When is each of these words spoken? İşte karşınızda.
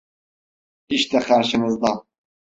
İşte 0.89 1.19
karşınızda. 1.19 2.03